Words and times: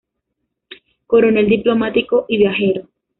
Coronel, 1.05 1.47
diplomático 1.47 2.25
y 2.27 2.37
viajero. 2.39 2.87